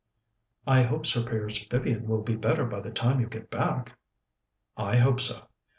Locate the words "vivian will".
1.67-2.23